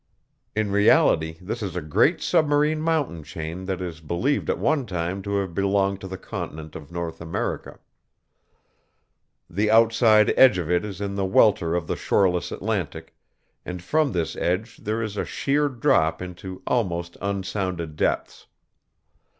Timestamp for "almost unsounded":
16.65-17.95